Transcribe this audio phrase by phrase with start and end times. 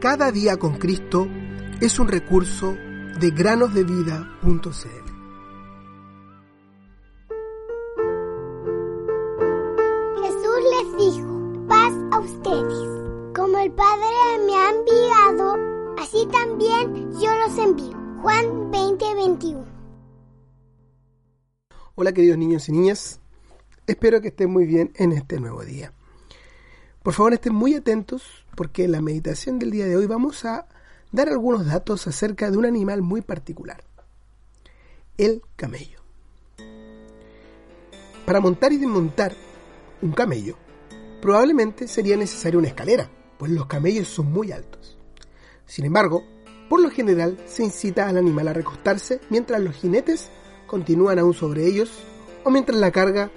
[0.00, 1.28] Cada día con Cristo
[1.78, 2.74] es un recurso
[3.20, 4.30] de granosdevida.cl.
[10.22, 13.34] Jesús les dijo, paz a ustedes.
[13.36, 14.06] Como el Padre
[14.46, 15.58] me ha enviado,
[15.98, 17.98] así también yo los envío.
[18.22, 19.66] Juan 20:21.
[21.94, 23.20] Hola queridos niños y niñas,
[23.86, 25.92] espero que estén muy bien en este nuevo día.
[27.02, 30.66] Por favor estén muy atentos porque en la meditación del día de hoy vamos a
[31.12, 33.82] dar algunos datos acerca de un animal muy particular,
[35.16, 36.00] el camello.
[38.26, 39.34] Para montar y desmontar
[40.02, 40.56] un camello,
[41.22, 44.98] probablemente sería necesaria una escalera, pues los camellos son muy altos.
[45.64, 46.22] Sin embargo,
[46.68, 50.28] por lo general se incita al animal a recostarse mientras los jinetes
[50.66, 51.90] continúan aún sobre ellos
[52.44, 53.30] o mientras la carga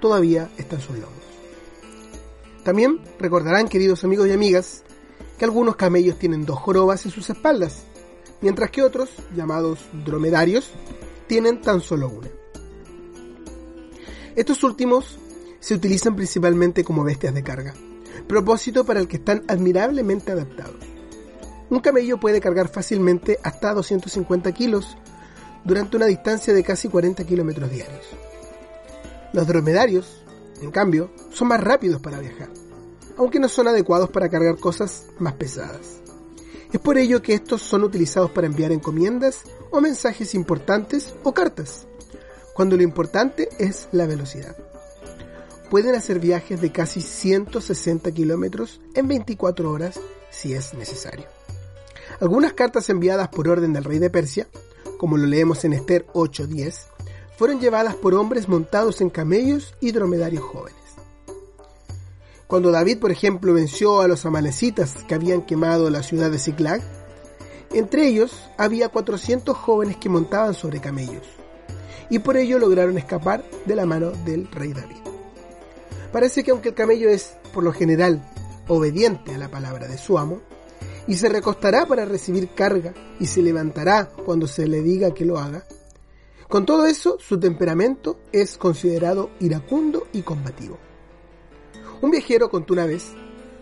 [0.00, 1.27] todavía está en sus lomos.
[2.68, 4.82] También recordarán, queridos amigos y amigas,
[5.38, 7.84] que algunos camellos tienen dos jorobas en sus espaldas,
[8.42, 10.72] mientras que otros, llamados dromedarios,
[11.28, 12.28] tienen tan solo una.
[14.36, 15.18] Estos últimos
[15.60, 17.72] se utilizan principalmente como bestias de carga,
[18.26, 20.84] propósito para el que están admirablemente adaptados.
[21.70, 24.98] Un camello puede cargar fácilmente hasta 250 kilos
[25.64, 28.04] durante una distancia de casi 40 kilómetros diarios.
[29.32, 30.17] Los dromedarios,
[30.60, 32.48] en cambio, son más rápidos para viajar,
[33.16, 36.00] aunque no son adecuados para cargar cosas más pesadas.
[36.72, 41.86] Es por ello que estos son utilizados para enviar encomiendas o mensajes importantes o cartas,
[42.54, 44.56] cuando lo importante es la velocidad.
[45.70, 51.26] Pueden hacer viajes de casi 160 kilómetros en 24 horas si es necesario.
[52.20, 54.48] Algunas cartas enviadas por orden del rey de Persia,
[54.98, 56.86] como lo leemos en Esther 8:10,
[57.38, 60.82] fueron llevadas por hombres montados en camellos y dromedarios jóvenes.
[62.48, 66.82] Cuando David, por ejemplo, venció a los amalecitas que habían quemado la ciudad de Ziklag,
[67.72, 71.22] entre ellos había 400 jóvenes que montaban sobre camellos,
[72.10, 74.96] y por ello lograron escapar de la mano del rey David.
[76.10, 78.20] Parece que aunque el camello es, por lo general,
[78.66, 80.40] obediente a la palabra de su amo,
[81.06, 85.38] y se recostará para recibir carga y se levantará cuando se le diga que lo
[85.38, 85.64] haga,
[86.48, 90.78] con todo eso su temperamento es considerado iracundo y combativo.
[92.00, 93.12] Un viajero contó una vez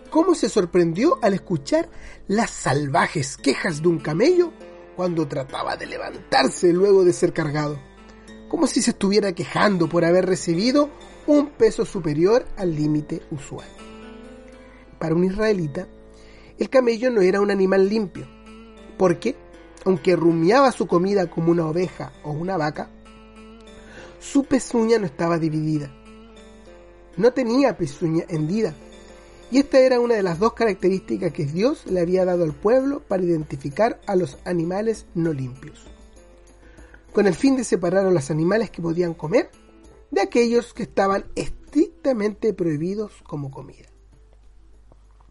[0.09, 1.89] cómo se sorprendió al escuchar
[2.27, 4.53] las salvajes quejas de un camello
[4.95, 7.77] cuando trataba de levantarse luego de ser cargado,
[8.47, 10.89] como si se estuviera quejando por haber recibido
[11.27, 13.67] un peso superior al límite usual.
[14.97, 15.87] Para un israelita,
[16.57, 18.27] el camello no era un animal limpio,
[18.97, 19.35] porque,
[19.85, 22.89] aunque rumiaba su comida como una oveja o una vaca,
[24.19, 25.91] su pezuña no estaba dividida
[27.17, 28.73] no tenía pezuña hendida.
[29.51, 33.01] Y esta era una de las dos características que Dios le había dado al pueblo
[33.01, 35.85] para identificar a los animales no limpios,
[37.13, 39.49] con el fin de separar a los animales que podían comer
[40.11, 43.87] de aquellos que estaban estrictamente prohibidos como comida.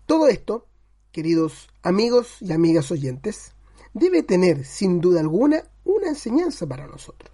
[0.06, 0.66] Todo esto,
[1.12, 3.52] queridos amigos y amigas oyentes,
[3.98, 7.32] debe tener sin duda alguna una enseñanza para nosotros.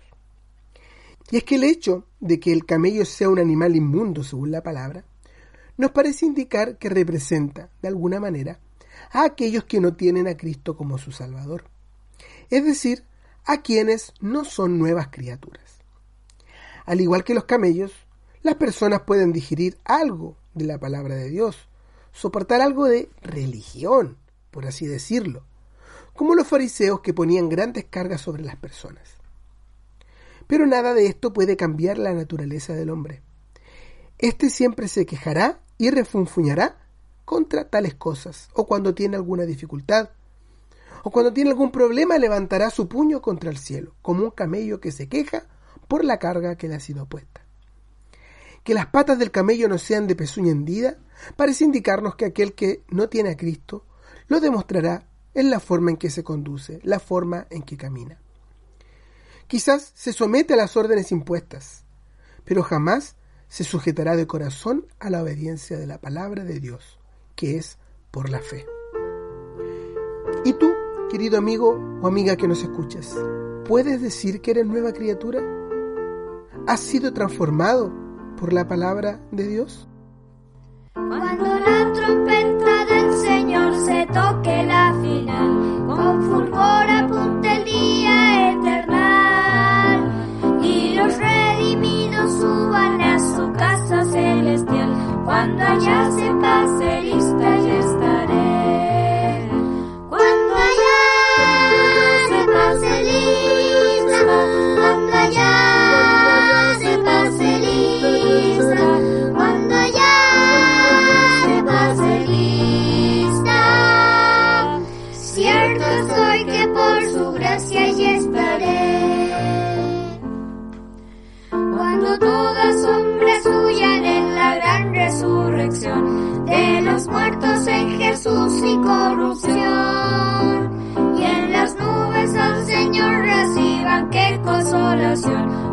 [1.28, 4.62] Y es que el hecho de que el camello sea un animal inmundo, según la
[4.62, 5.04] palabra,
[5.76, 8.60] nos parece indicar que representa, de alguna manera,
[9.10, 11.64] a aquellos que no tienen a Cristo como su Salvador,
[12.48, 13.02] es decir,
[13.44, 15.82] a quienes no son nuevas criaturas.
[16.86, 17.92] Al igual que los camellos,
[18.42, 21.68] las personas pueden digerir algo de la palabra de Dios,
[22.12, 24.16] soportar algo de religión,
[24.52, 25.44] por así decirlo,
[26.14, 29.08] como los fariseos que ponían grandes cargas sobre las personas.
[30.46, 33.22] Pero nada de esto puede cambiar la naturaleza del hombre.
[34.18, 36.76] Este siempre se quejará y refunfuñará
[37.24, 40.10] contra tales cosas, o cuando tiene alguna dificultad,
[41.02, 44.92] o cuando tiene algún problema levantará su puño contra el cielo, como un camello que
[44.92, 45.46] se queja
[45.88, 47.40] por la carga que le ha sido puesta.
[48.62, 50.98] Que las patas del camello no sean de pezuña hendida
[51.36, 53.84] parece indicarnos que aquel que no tiene a Cristo
[54.28, 58.18] lo demostrará en la forma en que se conduce, la forma en que camina.
[59.46, 61.84] Quizás se somete a las órdenes impuestas,
[62.44, 63.16] pero jamás
[63.48, 66.98] se sujetará de corazón a la obediencia de la palabra de Dios,
[67.36, 67.78] que es
[68.10, 68.66] por la fe.
[70.44, 70.72] ¿Y tú,
[71.10, 73.14] querido amigo o amiga que nos escuchas,
[73.66, 75.40] puedes decir que eres nueva criatura?
[76.66, 77.92] ¿Has sido transformado
[78.38, 79.86] por la palabra de Dios?
[80.94, 84.06] Cuando la trompeta del Señor se
[95.72, 97.31] cuando allá se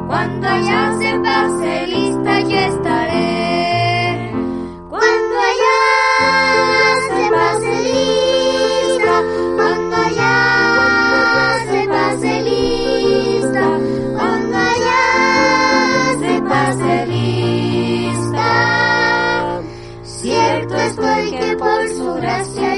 [0.10, 4.34] Cuando allá se pase lista yo estaré.
[4.90, 5.78] Cuando allá
[7.14, 9.16] se pase lista,
[9.56, 10.36] cuando allá
[11.70, 13.64] se pase lista,
[14.18, 15.06] cuando allá
[16.22, 18.50] se pase lista.
[20.02, 22.69] Cierto estoy que por su gracia